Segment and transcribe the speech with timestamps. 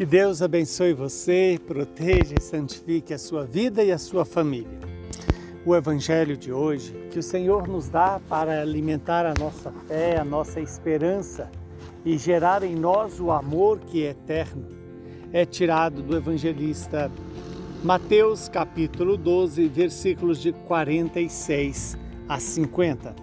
[0.00, 4.78] Que Deus abençoe você, proteja e santifique a sua vida e a sua família.
[5.62, 10.24] O Evangelho de hoje, que o Senhor nos dá para alimentar a nossa fé, a
[10.24, 11.50] nossa esperança
[12.02, 14.68] e gerar em nós o amor que é eterno,
[15.34, 17.12] é tirado do evangelista
[17.84, 23.14] Mateus capítulo 12, versículos de 46 a 50.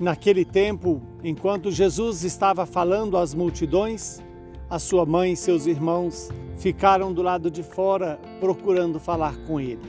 [0.00, 4.22] Naquele tempo, enquanto Jesus estava falando às multidões,
[4.70, 9.80] a sua mãe e seus irmãos ficaram do lado de fora procurando falar com ele.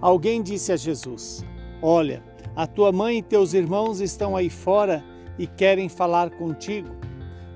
[0.00, 1.44] Alguém disse a Jesus:
[1.80, 2.22] Olha,
[2.54, 5.02] a tua mãe e teus irmãos estão aí fora
[5.38, 6.88] e querem falar contigo.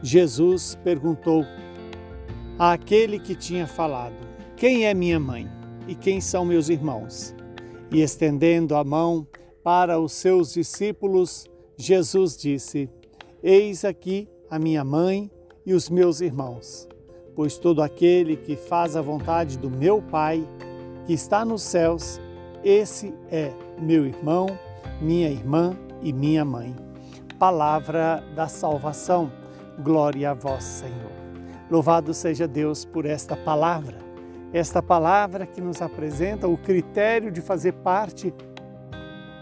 [0.02, 1.44] Jesus perguntou
[2.58, 4.16] àquele que tinha falado:
[4.56, 5.50] Quem é minha mãe
[5.86, 7.34] e quem são meus irmãos?
[7.90, 9.26] E estendendo a mão
[9.62, 12.88] para os seus discípulos, Jesus disse:
[13.42, 15.30] Eis aqui a minha mãe
[15.66, 16.88] e os meus irmãos.
[17.34, 20.46] Pois todo aquele que faz a vontade do meu Pai,
[21.04, 22.20] que está nos céus,
[22.64, 24.46] esse é meu irmão,
[25.02, 26.74] minha irmã e minha mãe.
[27.38, 29.30] Palavra da salvação.
[29.82, 31.12] Glória a vós, Senhor.
[31.70, 33.98] Louvado seja Deus por esta palavra.
[34.52, 38.32] Esta palavra que nos apresenta o critério de fazer parte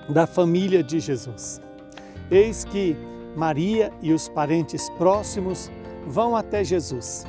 [0.09, 1.61] da família de Jesus.
[2.31, 2.97] Eis que
[3.37, 5.71] Maria e os parentes próximos
[6.07, 7.27] vão até Jesus.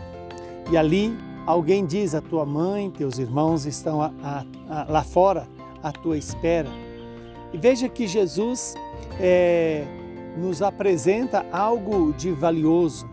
[0.71, 5.47] E ali alguém diz: A tua mãe, teus irmãos estão a, a, a, lá fora
[5.81, 6.69] à tua espera.
[7.53, 8.75] E veja que Jesus
[9.19, 9.85] é,
[10.37, 13.07] nos apresenta algo de valioso,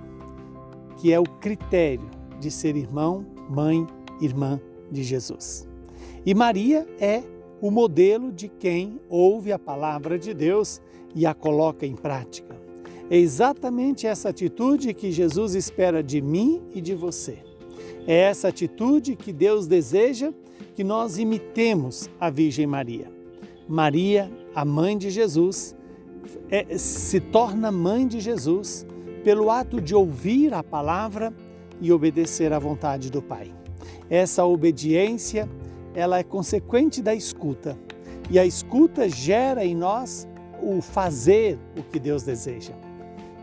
[0.97, 3.87] que é o critério de ser irmão, mãe,
[4.21, 5.69] irmã de Jesus.
[6.25, 7.23] E Maria é
[7.61, 10.81] o modelo de quem ouve a palavra de Deus
[11.15, 12.61] e a coloca em prática.
[13.11, 17.39] É exatamente essa atitude que Jesus espera de mim e de você.
[18.07, 20.33] É essa atitude que Deus deseja
[20.75, 23.11] que nós imitemos a Virgem Maria.
[23.69, 25.75] Maria, a mãe de Jesus,
[26.51, 28.87] é, se torna mãe de Jesus
[29.23, 31.33] pelo ato de ouvir a palavra
[31.81, 33.53] e obedecer à vontade do Pai.
[34.11, 35.49] Essa obediência,
[35.95, 37.79] ela é consequente da escuta.
[38.31, 40.29] E a escuta gera em nós
[40.63, 42.73] o fazer o que Deus deseja.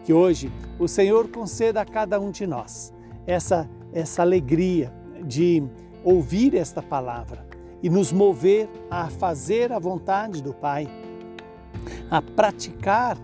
[0.09, 2.91] Que hoje o Senhor conceda a cada um de nós
[3.27, 4.91] essa, essa alegria
[5.23, 5.61] de
[6.03, 7.45] ouvir esta palavra
[7.83, 10.87] e nos mover a fazer a vontade do Pai,
[12.09, 13.19] a praticar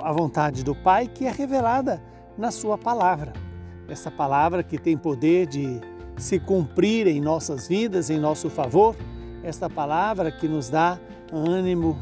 [0.00, 2.00] a vontade do Pai que é revelada
[2.38, 3.32] na Sua palavra.
[3.88, 5.80] Essa palavra que tem poder de
[6.16, 8.94] se cumprir em nossas vidas, em nosso favor,
[9.42, 11.00] esta palavra que nos dá
[11.32, 11.98] ânimo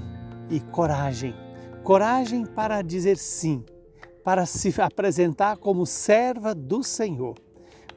[0.51, 1.35] e coragem.
[1.83, 3.65] Coragem para dizer sim
[4.25, 7.37] para se apresentar como serva do Senhor.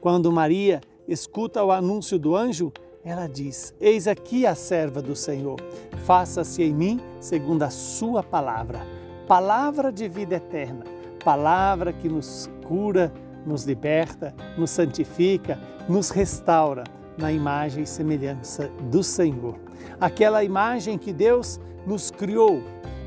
[0.00, 2.70] Quando Maria escuta o anúncio do anjo,
[3.02, 5.58] ela diz: Eis aqui a serva do Senhor,
[6.04, 8.86] faça-se em mim segundo a sua palavra.
[9.26, 10.84] Palavra de vida eterna,
[11.24, 13.12] palavra que nos cura,
[13.44, 16.84] nos liberta, nos santifica, nos restaura
[17.16, 19.58] na imagem e semelhança do Senhor.
[20.00, 22.62] Aquela imagem que Deus nos criou,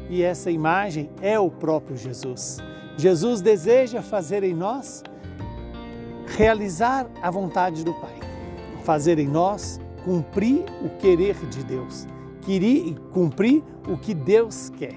[0.09, 2.57] e essa imagem é o próprio Jesus.
[2.97, 5.03] Jesus deseja fazer em nós
[6.37, 8.19] realizar a vontade do Pai,
[8.83, 12.07] fazer em nós cumprir o querer de Deus,
[12.41, 14.95] querer cumprir o que Deus quer.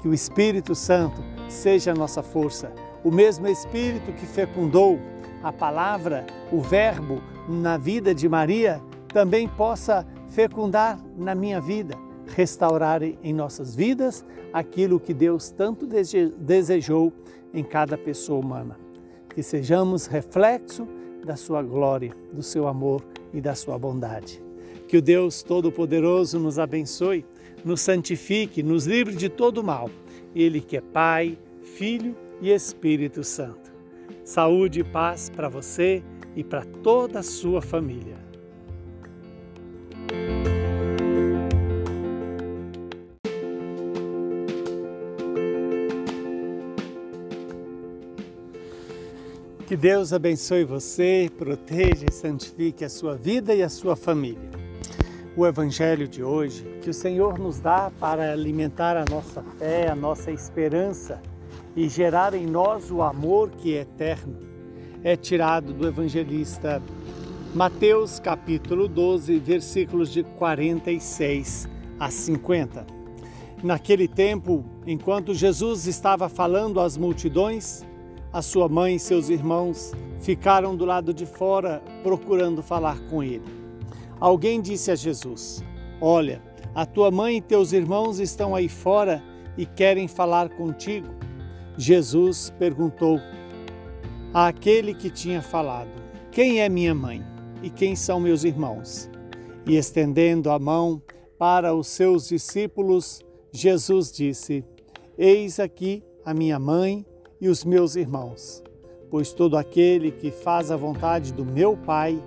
[0.00, 2.72] Que o Espírito Santo seja a nossa força,
[3.02, 4.98] o mesmo Espírito que fecundou
[5.42, 13.02] a palavra, o Verbo na vida de Maria, também possa fecundar na minha vida restaurar
[13.02, 15.86] em nossas vidas aquilo que Deus tanto
[16.38, 17.12] desejou
[17.52, 18.78] em cada pessoa humana.
[19.34, 20.86] Que sejamos reflexo
[21.24, 24.42] da sua glória, do seu amor e da sua bondade.
[24.88, 27.24] Que o Deus Todo-Poderoso nos abençoe,
[27.64, 29.90] nos santifique, nos livre de todo mal.
[30.34, 33.74] Ele que é Pai, Filho e Espírito Santo.
[34.24, 36.02] Saúde e paz para você
[36.34, 38.25] e para toda a sua família.
[49.66, 54.48] Que Deus abençoe você, proteja e santifique a sua vida e a sua família.
[55.36, 59.96] O Evangelho de hoje, que o Senhor nos dá para alimentar a nossa fé, a
[59.96, 61.20] nossa esperança
[61.74, 64.38] e gerar em nós o amor que é eterno,
[65.02, 66.80] é tirado do evangelista
[67.52, 72.86] Mateus capítulo 12, versículos de 46 a 50.
[73.64, 77.84] Naquele tempo, enquanto Jesus estava falando às multidões,
[78.36, 83.46] a sua mãe e seus irmãos ficaram do lado de fora procurando falar com ele.
[84.20, 85.64] Alguém disse a Jesus:
[86.02, 86.42] Olha,
[86.74, 89.22] a tua mãe e teus irmãos estão aí fora
[89.56, 91.08] e querem falar contigo.
[91.78, 93.18] Jesus perguntou
[94.34, 95.88] àquele que tinha falado:
[96.30, 97.24] Quem é minha mãe
[97.62, 99.08] e quem são meus irmãos?
[99.66, 101.00] E estendendo a mão
[101.38, 104.62] para os seus discípulos, Jesus disse:
[105.16, 107.02] Eis aqui a minha mãe
[107.40, 108.62] e os meus irmãos
[109.10, 112.22] pois todo aquele que faz a vontade do meu Pai,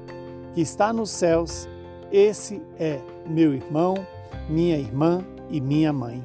[0.54, 1.68] que está nos céus,
[2.12, 3.96] esse é meu irmão,
[4.50, 6.24] minha irmã e minha mãe.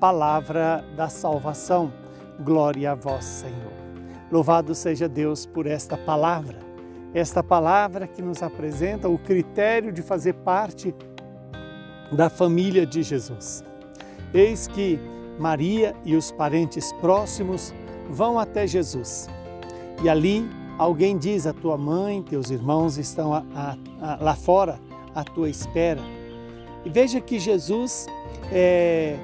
[0.00, 1.92] Palavra da salvação.
[2.40, 3.72] Glória a vós, Senhor.
[4.30, 6.58] Louvado seja Deus por esta palavra.
[7.14, 10.94] Esta palavra que nos apresenta o critério de fazer parte
[12.10, 13.62] da família de Jesus.
[14.32, 14.98] Eis que
[15.38, 17.72] Maria e os parentes próximos
[18.12, 19.28] vão até Jesus
[20.02, 20.48] e ali
[20.78, 24.80] alguém diz: a tua mãe, teus irmãos estão a, a, a, lá fora
[25.14, 26.00] à tua espera.
[26.84, 28.06] E veja que Jesus
[28.50, 29.16] é,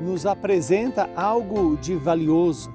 [0.00, 2.72] nos apresenta algo de valioso,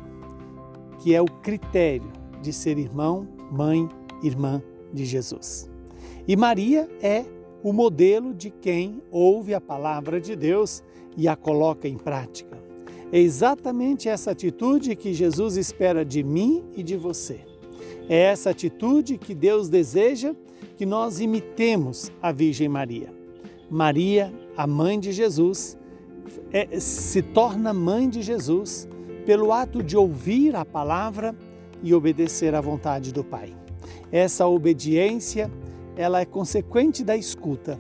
[1.00, 2.10] que é o critério
[2.42, 3.90] de ser irmão, mãe,
[4.24, 4.62] irmã
[4.94, 5.70] de Jesus.
[6.26, 7.26] E Maria é
[7.62, 10.82] o modelo de quem ouve a palavra de Deus
[11.18, 12.69] e a coloca em prática.
[13.12, 17.40] É exatamente essa atitude que Jesus espera de mim e de você.
[18.08, 20.36] É essa atitude que Deus deseja
[20.78, 23.14] que nós imitemos a Virgem Maria.
[23.70, 25.78] Maria, a mãe de Jesus,
[26.52, 28.88] é, se torna mãe de Jesus
[29.26, 31.36] pelo ato de ouvir a palavra
[31.84, 33.56] e obedecer à vontade do Pai.
[34.12, 35.52] Essa obediência,
[35.96, 37.80] ela é consequente da escuta.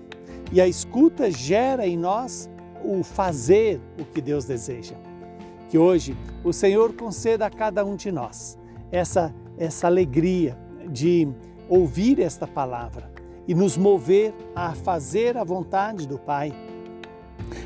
[0.51, 2.49] E a escuta gera em nós
[2.83, 4.95] o fazer o que Deus deseja.
[5.69, 8.57] Que hoje o Senhor conceda a cada um de nós
[8.91, 10.57] essa, essa alegria
[10.89, 11.27] de
[11.69, 13.11] ouvir esta palavra
[13.47, 16.51] e nos mover a fazer a vontade do Pai,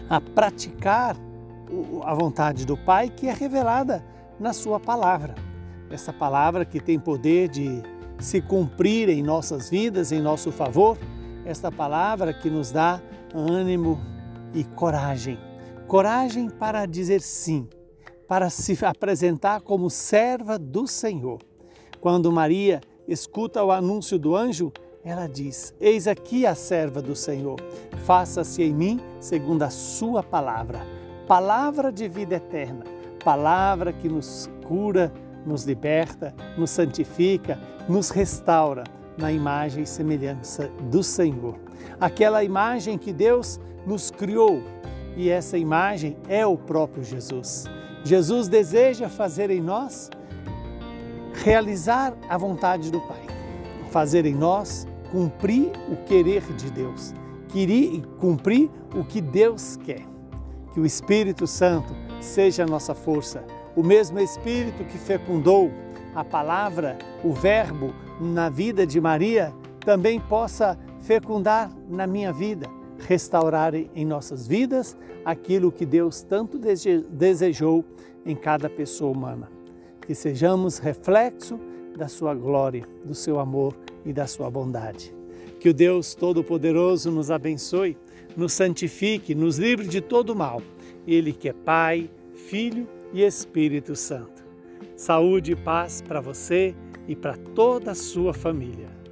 [0.10, 1.16] a praticar
[2.04, 4.04] a vontade do Pai que é revelada
[4.38, 5.36] na Sua palavra.
[5.90, 7.82] Essa palavra que tem poder de
[8.20, 10.98] se cumprir em nossas vidas, em nosso favor,
[11.46, 13.02] esta palavra que nos dá
[13.34, 14.00] ânimo
[14.54, 15.38] e coragem.
[15.88, 17.68] Coragem para dizer sim
[18.34, 21.38] para se apresentar como serva do Senhor.
[22.02, 24.74] Quando Maria escuta o anúncio do anjo,
[25.06, 27.62] ela diz: Eis aqui a serva do Senhor,
[28.06, 30.82] faça-se em mim segundo a sua palavra.
[31.28, 32.84] Palavra de vida eterna,
[33.24, 35.14] palavra que nos cura,
[35.46, 38.84] nos liberta, nos santifica, nos restaura
[39.16, 41.60] na imagem e semelhança do Senhor.
[42.02, 44.60] Aquela imagem que Deus nos criou
[45.16, 47.66] e essa imagem é o próprio Jesus.
[48.04, 50.10] Jesus deseja fazer em nós
[51.34, 53.22] realizar a vontade do Pai,
[53.92, 57.14] fazer em nós cumprir o querer de Deus,
[58.20, 60.02] cumprir o que Deus quer.
[60.74, 63.44] Que o Espírito Santo seja a nossa força,
[63.76, 65.72] o mesmo Espírito que fecundou
[66.14, 72.68] a palavra, o Verbo na vida de Maria, também possa fecundar na minha vida
[73.06, 76.60] restaurar em nossas vidas aquilo que Deus tanto
[77.10, 77.86] desejou
[78.26, 79.52] em cada pessoa humana.
[80.02, 81.60] Que sejamos reflexo
[81.98, 85.14] da sua glória, do seu amor e da sua bondade.
[85.60, 87.98] Que o Deus Todo-Poderoso nos abençoe,
[88.36, 90.62] nos santifique, nos livre de todo mal.
[91.08, 94.44] Ele que é Pai, Filho e Espírito Santo.
[94.96, 96.76] Saúde e paz para você
[97.08, 99.03] e para toda a sua família.